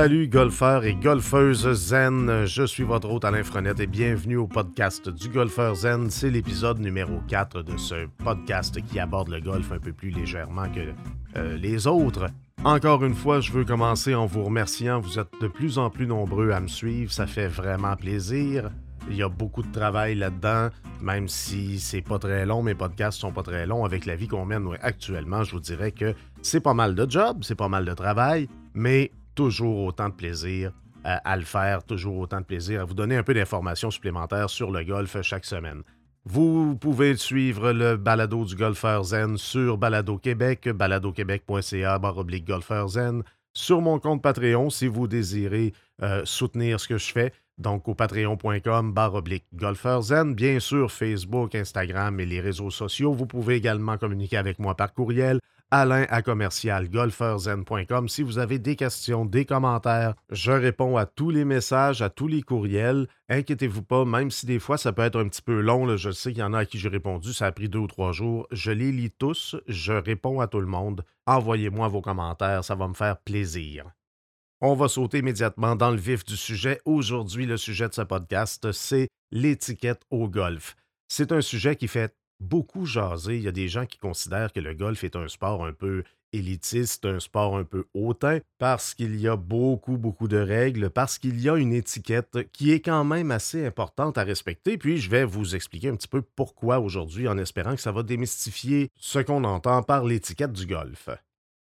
[0.00, 5.08] Salut golfeurs et golfeuses zen, je suis votre hôte Alain Frenette et bienvenue au podcast
[5.08, 6.08] du golfeur zen.
[6.08, 10.68] C'est l'épisode numéro 4 de ce podcast qui aborde le golf un peu plus légèrement
[10.70, 10.94] que
[11.36, 12.28] euh, les autres.
[12.62, 15.00] Encore une fois, je veux commencer en vous remerciant.
[15.00, 18.70] Vous êtes de plus en plus nombreux à me suivre, ça fait vraiment plaisir.
[19.10, 20.68] Il y a beaucoup de travail là-dedans,
[21.02, 23.84] même si c'est pas très long, mes podcasts sont pas très longs.
[23.84, 27.38] Avec la vie qu'on mène actuellement, je vous dirais que c'est pas mal de job,
[27.42, 30.72] c'est pas mal de travail, mais toujours autant de plaisir
[31.04, 34.72] à, le faire, toujours autant de plaisir à vous donner un peu d'informations supplémentaires sur
[34.72, 35.82] le golf chaque semaine.
[36.24, 42.00] Vous pouvez suivre le balado du golfeur zen sur Balado Québec, baladoquebec.ca
[42.44, 43.22] golfeur zen,
[43.54, 47.32] sur mon compte Patreon si vous désirez euh, soutenir ce que je fais.
[47.58, 53.12] Donc au patreon.com oblique golfeur zen, bien sûr Facebook, Instagram et les réseaux sociaux.
[53.12, 55.38] Vous pouvez également communiquer avec moi par courriel
[55.70, 58.08] alain à commercial golfeurzen.com.
[58.08, 62.28] Si vous avez des questions, des commentaires, je réponds à tous les messages, à tous
[62.28, 63.06] les courriels.
[63.28, 66.30] Inquiétez-vous pas, même si des fois ça peut être un petit peu long, je sais
[66.32, 68.46] qu'il y en a à qui j'ai répondu, ça a pris deux ou trois jours.
[68.50, 71.04] Je les lis tous, je réponds à tout le monde.
[71.26, 73.90] Envoyez-moi vos commentaires, ça va me faire plaisir.
[74.60, 76.80] On va sauter immédiatement dans le vif du sujet.
[76.84, 80.74] Aujourd'hui, le sujet de ce podcast, c'est l'étiquette au golf.
[81.06, 83.36] C'est un sujet qui fait beaucoup jasé.
[83.36, 86.04] Il y a des gens qui considèrent que le golf est un sport un peu
[86.32, 91.18] élitiste, un sport un peu hautain, parce qu'il y a beaucoup, beaucoup de règles, parce
[91.18, 94.76] qu'il y a une étiquette qui est quand même assez importante à respecter.
[94.78, 98.02] Puis je vais vous expliquer un petit peu pourquoi aujourd'hui, en espérant que ça va
[98.02, 101.08] démystifier ce qu'on entend par l'étiquette du golf.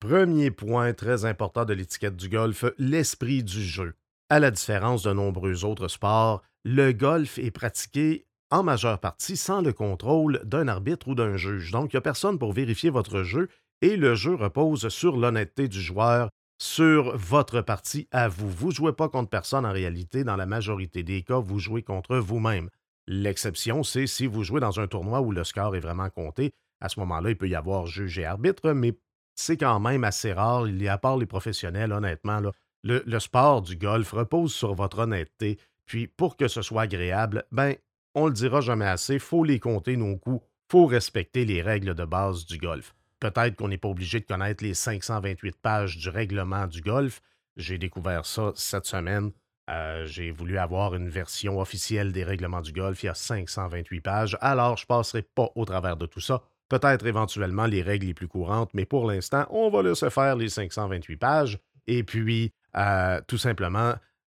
[0.00, 3.94] Premier point très important de l'étiquette du golf, l'esprit du jeu.
[4.28, 9.60] À la différence de nombreux autres sports, le golf est pratiqué en majeure partie sans
[9.60, 11.70] le contrôle d'un arbitre ou d'un juge.
[11.72, 13.48] Donc, il n'y a personne pour vérifier votre jeu
[13.82, 18.48] et le jeu repose sur l'honnêteté du joueur, sur votre partie à vous.
[18.48, 20.24] Vous ne jouez pas contre personne en réalité.
[20.24, 22.70] Dans la majorité des cas, vous jouez contre vous-même.
[23.06, 26.52] L'exception, c'est si vous jouez dans un tournoi où le score est vraiment compté.
[26.80, 28.94] À ce moment-là, il peut y avoir juge et arbitre, mais
[29.34, 30.66] c'est quand même assez rare.
[30.66, 32.40] Il y a à part les professionnels, honnêtement,
[32.82, 35.58] le, le sport du golf repose sur votre honnêteté.
[35.84, 37.76] Puis, pour que ce soit agréable, ben,
[38.16, 42.04] on le dira jamais assez, faut les compter nos coups, faut respecter les règles de
[42.04, 42.94] base du golf.
[43.20, 47.20] Peut-être qu'on n'est pas obligé de connaître les 528 pages du règlement du golf.
[47.56, 49.32] J'ai découvert ça cette semaine.
[49.68, 53.02] Euh, j'ai voulu avoir une version officielle des règlements du golf.
[53.02, 54.38] Il y a 528 pages.
[54.40, 56.42] Alors, je ne passerai pas au travers de tout ça.
[56.68, 60.48] Peut-être éventuellement les règles les plus courantes, mais pour l'instant, on va laisser faire les
[60.48, 61.58] 528 pages.
[61.86, 63.94] Et puis, euh, tout simplement,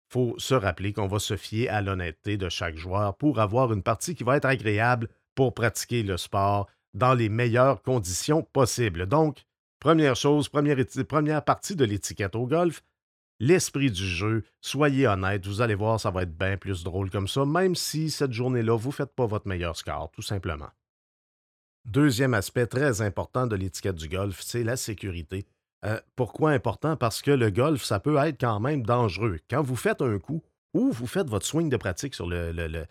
[0.09, 3.83] faut se rappeler qu'on va se fier à l'honnêteté de chaque joueur pour avoir une
[3.83, 9.05] partie qui va être agréable pour pratiquer le sport dans les meilleures conditions possibles.
[9.05, 9.45] Donc,
[9.79, 10.77] première chose, première,
[11.07, 12.83] première partie de l'étiquette au golf,
[13.39, 14.43] l'esprit du jeu.
[14.61, 18.09] Soyez honnête, vous allez voir, ça va être bien plus drôle comme ça, même si
[18.09, 20.69] cette journée-là, vous ne faites pas votre meilleur score, tout simplement.
[21.85, 25.45] Deuxième aspect très important de l'étiquette du golf, c'est la sécurité.
[25.85, 26.95] Euh, pourquoi important?
[26.97, 29.39] Parce que le golf, ça peut être quand même dangereux.
[29.49, 32.85] Quand vous faites un coup ou vous faites votre swing de pratique sur le, le,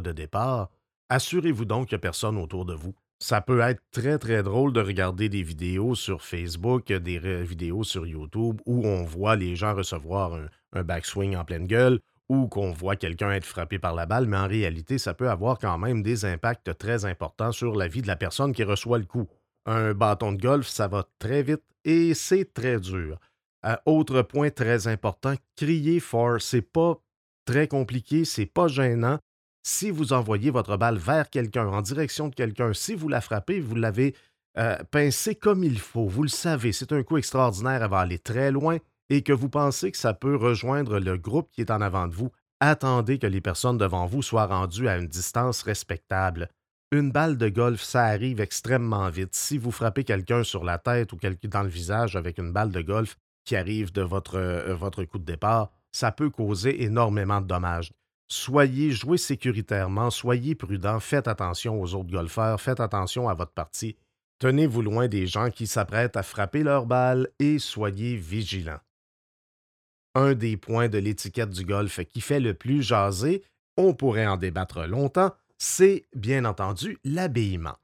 [0.00, 0.70] de départ,
[1.08, 2.94] assurez-vous donc qu'il n'y a personne autour de vous.
[3.18, 8.06] Ça peut être très, très drôle de regarder des vidéos sur Facebook, des vidéos sur
[8.06, 10.38] YouTube où on voit les gens recevoir
[10.72, 14.38] un backswing en pleine gueule ou qu'on voit quelqu'un être frappé par la balle, mais
[14.38, 18.06] en réalité, ça peut avoir quand même des impacts très importants sur la vie de
[18.06, 19.28] la personne qui reçoit le coup.
[19.66, 23.18] Un bâton de golf, ça va très vite et c'est très dur.
[23.64, 27.00] Euh, autre point très important, crier fort, c'est pas
[27.44, 29.18] très compliqué, c'est pas gênant.
[29.64, 33.60] Si vous envoyez votre balle vers quelqu'un, en direction de quelqu'un, si vous la frappez,
[33.60, 34.16] vous l'avez
[34.58, 38.50] euh, pincé comme il faut, vous le savez, c'est un coup extraordinaire, va aller très
[38.50, 38.78] loin
[39.08, 42.14] et que vous pensez que ça peut rejoindre le groupe qui est en avant de
[42.14, 46.48] vous, attendez que les personnes devant vous soient rendues à une distance respectable.
[46.92, 49.34] Une balle de golf, ça arrive extrêmement vite.
[49.34, 52.70] Si vous frappez quelqu'un sur la tête ou quelqu'un dans le visage avec une balle
[52.70, 57.40] de golf qui arrive de votre, euh, votre coup de départ, ça peut causer énormément
[57.40, 57.94] de dommages.
[58.28, 63.96] Soyez, jouez sécuritairement, soyez prudent, faites attention aux autres golfeurs, faites attention à votre partie.
[64.38, 68.80] Tenez-vous loin des gens qui s'apprêtent à frapper leur balle et soyez vigilants.
[70.14, 73.42] Un des points de l'étiquette du golf qui fait le plus jaser,
[73.78, 75.32] on pourrait en débattre longtemps,
[75.62, 77.76] c'est bien entendu l'habillement.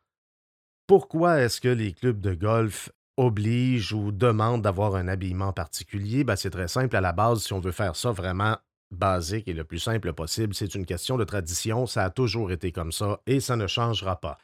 [0.89, 6.25] Pourquoi est-ce que les clubs de golf obligent ou demandent d'avoir un habillement particulier?
[6.25, 8.57] Ben, c'est très simple à la base, si on veut faire ça vraiment
[8.91, 12.73] basique et le plus simple possible, c'est une question de tradition, ça a toujours été
[12.73, 14.39] comme ça et ça ne changera pas.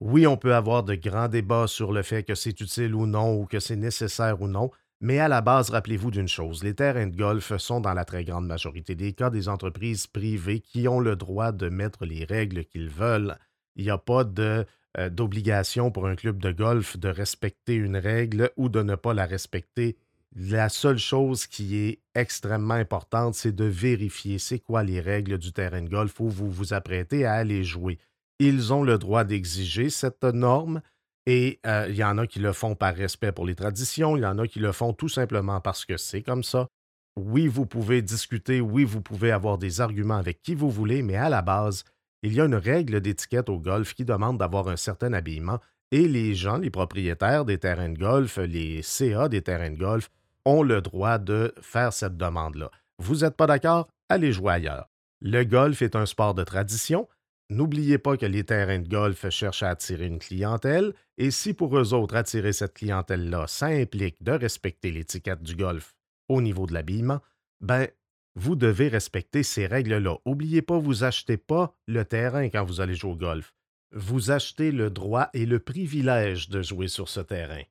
[0.00, 3.38] Oui, on peut avoir de grands débats sur le fait que c'est utile ou non
[3.38, 4.72] ou que c'est nécessaire ou non,
[5.04, 8.24] Mais à la base, rappelez-vous d'une chose, les terrains de golf sont dans la très
[8.24, 12.64] grande majorité des cas des entreprises privées qui ont le droit de mettre les règles
[12.64, 13.36] qu'ils veulent.
[13.76, 14.64] Il n'y a pas euh,
[15.10, 19.26] d'obligation pour un club de golf de respecter une règle ou de ne pas la
[19.26, 19.98] respecter.
[20.36, 25.52] La seule chose qui est extrêmement importante, c'est de vérifier c'est quoi les règles du
[25.52, 27.98] terrain de golf où vous vous apprêtez à aller jouer.
[28.38, 30.80] Ils ont le droit d'exiger cette norme
[31.26, 34.22] et euh, il y en a qui le font par respect pour les traditions, il
[34.22, 36.68] y en a qui le font tout simplement parce que c'est comme ça.
[37.16, 41.16] Oui, vous pouvez discuter, oui, vous pouvez avoir des arguments avec qui vous voulez, mais
[41.16, 41.84] à la base,
[42.22, 45.60] il y a une règle d'étiquette au golf qui demande d'avoir un certain habillement
[45.92, 50.10] et les gens, les propriétaires des terrains de golf, les CA des terrains de golf,
[50.44, 52.70] ont le droit de faire cette demande-là.
[52.98, 53.88] Vous n'êtes pas d'accord?
[54.08, 54.88] Allez jouer ailleurs.
[55.20, 57.08] Le golf est un sport de tradition,
[57.50, 61.78] N'oubliez pas que les terrains de golf cherchent à attirer une clientèle, et si pour
[61.78, 65.94] eux autres attirer cette clientèle-là, ça implique de respecter l'étiquette du golf
[66.28, 67.20] au niveau de l'habillement,
[67.60, 67.88] ben,
[68.34, 70.16] vous devez respecter ces règles-là.
[70.26, 73.54] N'oubliez pas, vous achetez pas le terrain quand vous allez jouer au golf.
[73.92, 77.62] Vous achetez le droit et le privilège de jouer sur ce terrain.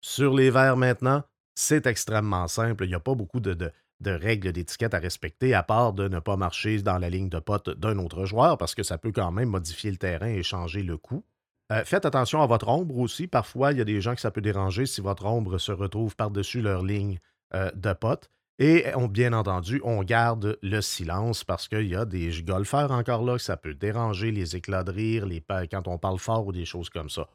[0.00, 1.24] Sur les verres maintenant,
[1.54, 2.84] c'est extrêmement simple.
[2.84, 3.70] Il n'y a pas beaucoup de, de
[4.08, 7.70] règles d'étiquette à respecter, à part de ne pas marcher dans la ligne de pote
[7.70, 10.96] d'un autre joueur, parce que ça peut quand même modifier le terrain et changer le
[10.96, 11.24] coup.
[11.72, 13.26] Euh, faites attention à votre ombre aussi.
[13.26, 16.16] Parfois, il y a des gens que ça peut déranger si votre ombre se retrouve
[16.16, 17.18] par-dessus leur ligne
[17.54, 18.30] euh, de pote.
[18.58, 23.24] Et on, bien entendu, on garde le silence parce qu'il y a des golfeurs encore
[23.24, 26.52] là que ça peut déranger les éclats de rire les, quand on parle fort ou
[26.52, 27.28] des choses comme ça.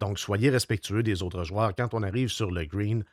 [0.00, 1.74] Donc, soyez respectueux des autres joueurs.
[1.76, 3.04] Quand on arrive sur le green,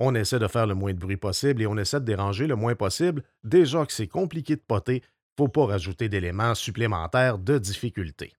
[0.00, 2.56] on essaie de faire le moins de bruit possible et on essaie de déranger le
[2.56, 3.22] moins possible.
[3.44, 5.02] Déjà que c'est compliqué de poter,
[5.36, 8.34] faut pas rajouter d'éléments supplémentaires de difficulté.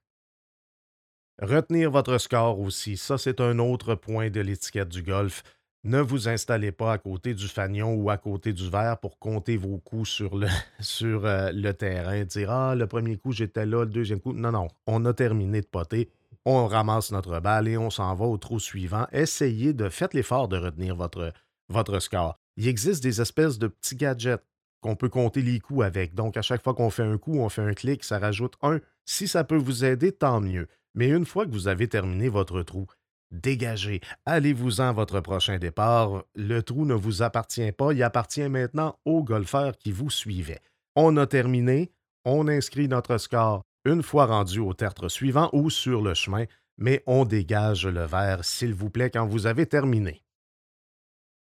[1.41, 5.43] Retenir votre score aussi, ça c'est un autre point de l'étiquette du golf.
[5.85, 9.55] Ne vous installez pas à côté du fanion ou à côté du verre pour compter
[9.55, 10.47] vos coups sur le,
[11.03, 12.25] euh, terrain.
[12.25, 14.33] Dire Ah, le premier coup j'étais là, le deuxième coup.
[14.33, 16.09] Non, non, on a terminé de poter
[16.45, 19.05] on ramasse notre balle et on s'en va au trou suivant.
[19.11, 21.31] Essayez de, faites l'effort de retenir votre,
[21.69, 22.37] votre score.
[22.57, 24.43] Il existe des espèces de petits gadgets
[24.81, 26.15] qu'on peut compter les coups avec.
[26.15, 28.79] Donc, à chaque fois qu'on fait un coup, on fait un clic, ça rajoute un.
[29.05, 30.67] Si ça peut vous aider, tant mieux.
[30.95, 32.87] Mais une fois que vous avez terminé votre trou,
[33.31, 34.01] dégagez.
[34.25, 36.23] Allez-vous-en votre prochain départ.
[36.35, 40.61] Le trou ne vous appartient pas, il appartient maintenant aux golfeurs qui vous suivaient.
[40.95, 41.91] On a terminé,
[42.25, 46.45] on inscrit notre score une fois rendu au tertre suivant ou sur le chemin,
[46.77, 50.21] mais on dégage le verre, s'il vous plaît, quand vous avez terminé.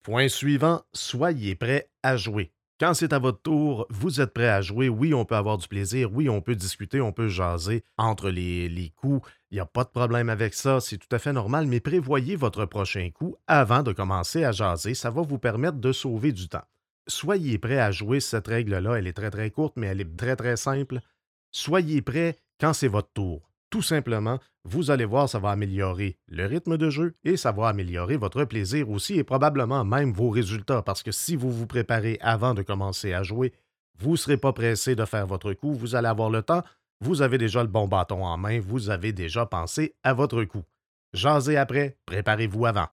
[0.07, 2.53] Point suivant, soyez prêt à jouer.
[2.79, 4.87] Quand c'est à votre tour, vous êtes prêt à jouer.
[4.87, 6.13] Oui, on peut avoir du plaisir.
[6.13, 9.29] Oui, on peut discuter, on peut jaser entre les, les coups.
[9.51, 10.79] Il n'y a pas de problème avec ça.
[10.79, 14.93] C'est tout à fait normal, mais prévoyez votre prochain coup avant de commencer à jaser.
[14.93, 16.63] Ça va vous permettre de sauver du temps.
[17.07, 18.99] Soyez prêt à jouer cette règle-là.
[18.99, 21.01] Elle est très, très courte, mais elle est très, très simple.
[21.51, 23.46] Soyez prêt quand c'est votre tour.
[23.69, 27.67] Tout simplement, vous allez voir, ça va améliorer le rythme de jeu et ça va
[27.67, 32.17] améliorer votre plaisir aussi et probablement même vos résultats parce que si vous vous préparez
[32.21, 33.53] avant de commencer à jouer,
[33.99, 36.63] vous ne serez pas pressé de faire votre coup, vous allez avoir le temps,
[37.01, 40.63] vous avez déjà le bon bâton en main, vous avez déjà pensé à votre coup.
[41.13, 42.87] Jasez après, préparez-vous avant.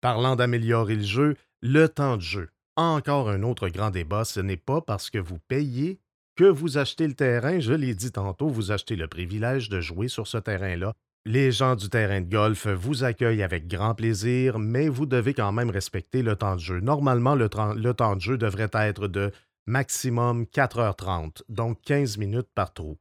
[0.00, 2.50] Parlant d'améliorer le jeu, le temps de jeu.
[2.76, 6.00] Encore un autre grand débat, ce n'est pas parce que vous payez
[6.40, 10.08] que vous achetez le terrain, je l'ai dit tantôt, vous achetez le privilège de jouer
[10.08, 10.94] sur ce terrain-là.
[11.26, 15.52] Les gens du terrain de golf vous accueillent avec grand plaisir, mais vous devez quand
[15.52, 16.80] même respecter le temps de jeu.
[16.80, 19.32] Normalement, le, temps de jeu devrait être de
[19.66, 22.96] maximum 4h30, donc 15 minutes par trou.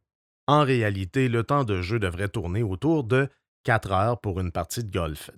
[0.46, 3.30] En réalité, le temps de jeu devrait tourner autour de
[3.64, 5.32] 4 heures pour une partie de golf.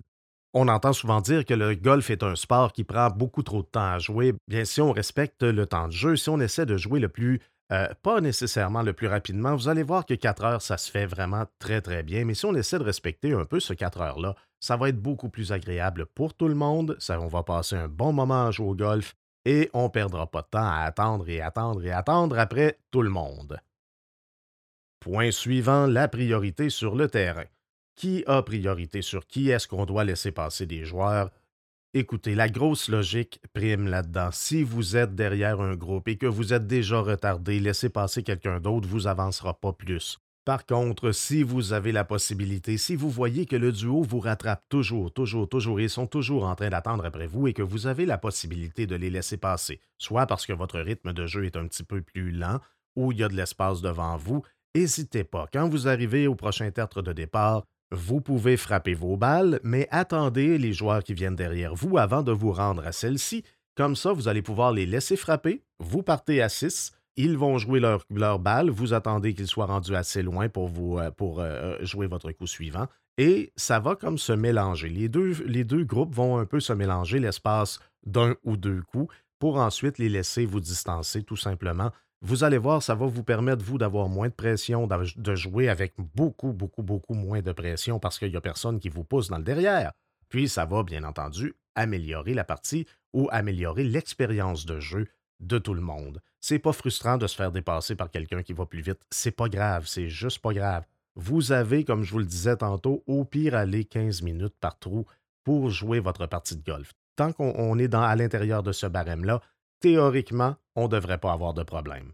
[0.54, 3.68] On entend souvent dire que le golf est un sport qui prend beaucoup trop de
[3.68, 4.34] temps à jouer.
[4.48, 7.40] Bien, si on respecte le temps de jeu, si on essaie de jouer le plus
[7.72, 9.56] euh, pas nécessairement le plus rapidement.
[9.56, 12.26] Vous allez voir que 4 heures, ça se fait vraiment très, très bien.
[12.26, 15.30] Mais si on essaie de respecter un peu ce 4 heures-là, ça va être beaucoup
[15.30, 16.98] plus agréable pour tout le monde.
[17.08, 19.14] On va passer un bon moment à jouer au golf
[19.46, 23.02] et on ne perdra pas de temps à attendre et attendre et attendre après tout
[23.02, 23.58] le monde.
[25.00, 27.46] Point suivant, la priorité sur le terrain.
[27.96, 29.50] Qui a priorité sur qui?
[29.50, 31.30] Est-ce qu'on doit laisser passer des joueurs?
[31.94, 34.30] Écoutez, la grosse logique prime là-dedans.
[34.32, 38.60] Si vous êtes derrière un groupe et que vous êtes déjà retardé, laissez passer quelqu'un
[38.60, 40.18] d'autre, vous avancera pas plus.
[40.46, 44.64] Par contre, si vous avez la possibilité, si vous voyez que le duo vous rattrape
[44.70, 48.06] toujours, toujours, toujours et sont toujours en train d'attendre après vous et que vous avez
[48.06, 51.66] la possibilité de les laisser passer, soit parce que votre rythme de jeu est un
[51.66, 52.58] petit peu plus lent
[52.96, 54.42] ou il y a de l'espace devant vous,
[54.74, 55.46] n'hésitez pas.
[55.52, 60.56] Quand vous arrivez au prochain tertre de départ, Vous pouvez frapper vos balles, mais attendez
[60.56, 63.44] les joueurs qui viennent derrière vous avant de vous rendre à celle-ci.
[63.76, 65.62] Comme ça, vous allez pouvoir les laisser frapper.
[65.78, 66.92] Vous partez à 6.
[67.16, 68.70] Ils vont jouer leur, leur balle.
[68.70, 72.46] Vous attendez qu'ils soient rendus assez loin pour, vous, euh, pour euh, jouer votre coup
[72.46, 72.86] suivant.
[73.18, 74.88] Et ça va comme se mélanger.
[74.88, 75.08] Les
[75.64, 80.08] deux groupes vont un peu se mélanger l'espace d'un ou deux coups pour ensuite les
[80.08, 81.90] laisser vous distancer tout simplement.
[82.24, 85.94] Vous allez voir, ça va vous permettre, vous, d'avoir moins de pression, de jouer avec
[86.14, 89.38] beaucoup, beaucoup, beaucoup moins de pression parce qu'il n'y a personne qui vous pousse dans
[89.38, 89.90] le derrière.
[90.28, 95.08] Puis ça va, bien entendu, améliorer la partie ou améliorer l'expérience de jeu
[95.40, 96.22] de tout le monde.
[96.40, 99.00] C'est pas frustrant de se faire dépasser par quelqu'un qui va plus vite.
[99.10, 100.86] C'est pas grave, c'est juste pas grave.
[101.16, 105.06] Vous avez, comme je vous le disais tantôt, au pire aller 15 minutes par trou
[105.42, 109.40] pour jouer votre partie de golf tant qu'on est dans, à l'intérieur de ce barème-là,
[109.82, 112.12] théoriquement, on ne devrait pas avoir de problème.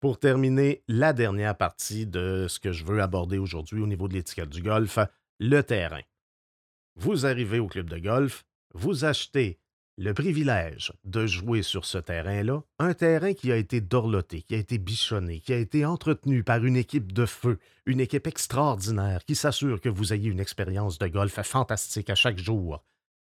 [0.00, 4.12] Pour terminer, la dernière partie de ce que je veux aborder aujourd'hui au niveau de
[4.12, 4.98] l'étiquette du golf,
[5.40, 6.02] le terrain.
[6.96, 9.58] Vous arrivez au club de golf, vous achetez
[9.96, 14.58] le privilège de jouer sur ce terrain-là, un terrain qui a été dorloté, qui a
[14.58, 19.36] été bichonné, qui a été entretenu par une équipe de feu, une équipe extraordinaire qui
[19.36, 22.84] s'assure que vous ayez une expérience de golf fantastique à chaque jour,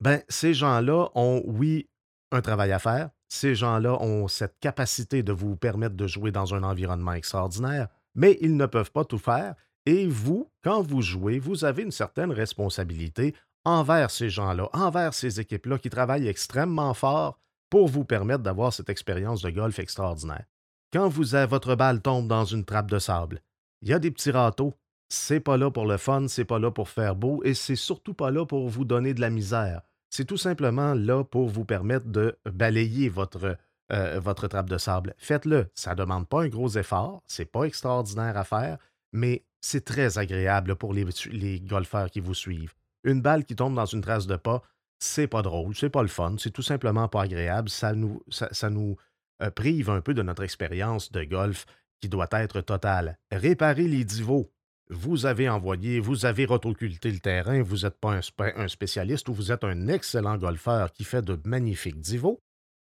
[0.00, 1.88] ben, ces gens-là ont, oui,
[2.30, 3.11] un travail à faire.
[3.32, 8.37] Ces gens-là ont cette capacité de vous permettre de jouer dans un environnement extraordinaire, mais
[8.40, 9.54] ils ne peuvent pas tout faire.
[9.87, 13.34] Et vous, quand vous jouez, vous avez une certaine responsabilité
[13.64, 17.38] envers ces gens-là, envers ces équipes-là qui travaillent extrêmement fort
[17.70, 20.44] pour vous permettre d'avoir cette expérience de golf extraordinaire.
[20.92, 23.42] Quand vous avez, votre balle tombe dans une trappe de sable,
[23.80, 24.75] il y a des petits râteaux.
[25.08, 28.14] C'est pas là pour le fun, c'est pas là pour faire beau et c'est surtout
[28.14, 29.82] pas là pour vous donner de la misère.
[30.11, 33.57] C'est tout simplement là pour vous permettre de balayer votre,
[33.93, 35.14] euh, trappe de sable.
[35.19, 35.69] Faites-le.
[35.75, 37.23] Ça ne demande pas un gros effort.
[37.26, 38.79] C'est pas extraordinaire à faire,
[39.12, 42.75] mais c'est très agréable pour les, golfeurs qui vous suivent.
[43.05, 44.62] Une balle qui tombe dans une trace de pas,
[44.99, 47.69] c'est pas drôle, c'est pas le fun, c'est tout simplement pas agréable.
[47.69, 48.97] Ça nous, ça, nous
[49.43, 51.67] euh, prive un peu de notre expérience de golf
[52.00, 53.19] qui doit être totale.
[53.31, 54.50] Réparer les divots,
[54.90, 58.20] vous avez envoyé, vous avez rotocculté le terrain, vous n'êtes pas
[58.56, 62.40] un, spécialiste ou vous êtes un excellent golfeur qui fait de magnifiques divots,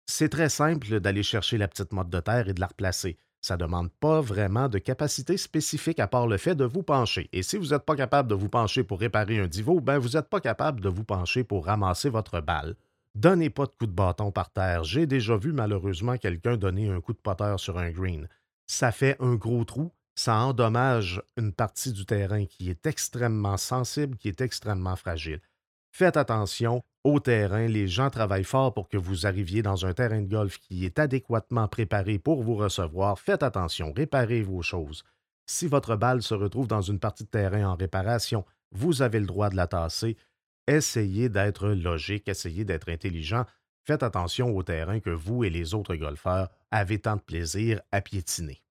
[0.05, 3.17] c'est très simple d'aller chercher la petite motte de terre et de la replacer.
[3.41, 7.29] Ça ne demande pas vraiment de capacité spécifique à part le fait de vous pencher.
[7.31, 10.09] Et si vous n'êtes pas capable de vous pencher pour réparer un divot, ben vous
[10.09, 12.75] n'êtes pas capable de vous pencher pour ramasser votre balle.
[13.15, 14.83] Donnez pas de coup de bâton par terre.
[14.83, 18.27] J'ai déjà vu malheureusement quelqu'un donner un coup de potter sur un green.
[18.65, 24.17] Ça fait un gros trou ça endommage une partie du terrain qui est extrêmement sensible,
[24.17, 25.41] qui est extrêmement fragile.
[25.91, 27.67] Faites attention au terrain.
[27.67, 30.99] Les gens travaillent fort pour que vous arriviez dans un terrain de golf qui est
[30.99, 33.19] adéquatement préparé pour vous recevoir.
[33.19, 35.03] Faites attention, réparez vos choses.
[35.45, 39.27] Si votre balle se retrouve dans une partie de terrain en réparation, vous avez le
[39.27, 40.17] droit de la tasser.
[40.67, 43.45] Essayez d'être logique, essayez d'être intelligent.
[43.85, 47.99] Faites attention au terrain que vous et les autres golfeurs avez tant de plaisir à
[47.99, 48.62] piétiner.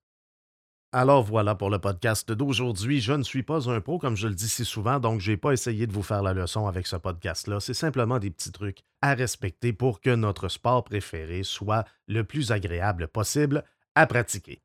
[0.95, 3.01] Alors voilà pour le podcast d'aujourd'hui.
[3.01, 5.37] Je ne suis pas un pro, comme je le dis si souvent, donc je n'ai
[5.37, 7.59] pas essayé de vous faire la leçon avec ce podcast-là.
[7.59, 12.51] C'est simplement des petits trucs à respecter pour que notre sport préféré soit le plus
[12.51, 13.63] agréable possible
[13.95, 14.61] à pratiquer.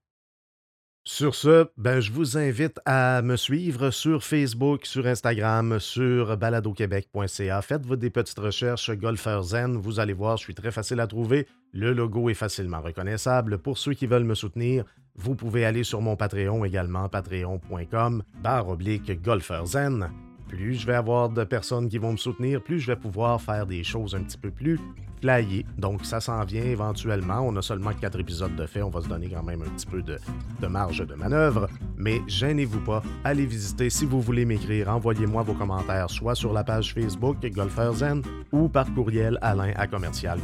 [1.03, 7.63] Sur ce, ben, je vous invite à me suivre sur Facebook, sur Instagram, sur baladoquebec.ca.
[7.63, 11.49] Faites-vous des petites recherches Golfeur Zen, vous allez voir, je suis très facile à trouver.
[11.73, 13.57] Le logo est facilement reconnaissable.
[13.57, 14.85] Pour ceux qui veulent me soutenir,
[15.19, 20.09] vous pouvez aller sur mon Patreon également, patreon.com, barre oblique Golfeur Zen
[20.49, 23.67] plus je vais avoir de personnes qui vont me soutenir, plus je vais pouvoir faire
[23.67, 24.81] des choses un petit peu plus
[25.21, 25.67] flyées.
[25.77, 27.41] Donc ça s'en vient éventuellement.
[27.41, 29.87] On a seulement quatre épisodes de fait, on va se donner quand même un petit
[29.87, 30.19] peu de,
[30.67, 31.69] marge de manœuvre.
[31.97, 36.65] Mais gênez-vous pas, allez visiter si vous voulez m'écrire, envoyez-moi vos commentaires soit sur la
[36.65, 38.23] page Facebook Golfeur Zen
[38.53, 40.41] ou par courriel alain à commercial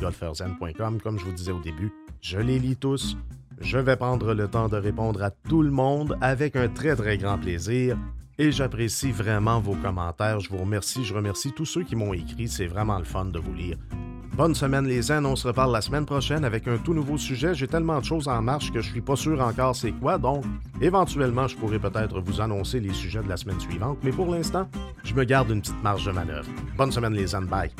[1.02, 1.93] comme je vous disais au début.
[2.21, 3.16] Je les lis tous.
[3.61, 7.18] Je vais prendre le temps de répondre à tout le monde avec un très très
[7.18, 7.96] grand plaisir
[8.38, 10.40] et j'apprécie vraiment vos commentaires.
[10.40, 11.04] Je vous remercie.
[11.04, 12.49] Je remercie tous ceux qui m'ont écrit.
[12.49, 13.78] C'est vraiment le fun de vous lire.
[14.37, 17.54] Bonne semaine les zen, on se reparle la semaine prochaine avec un tout nouveau sujet.
[17.54, 20.44] J'ai tellement de choses en marche que je suis pas sûr encore c'est quoi, donc
[20.80, 24.68] éventuellement je pourrais peut-être vous annoncer les sujets de la semaine suivante, mais pour l'instant,
[25.04, 26.50] je me garde une petite marge de manœuvre.
[26.76, 27.70] Bonne semaine les zen, bye!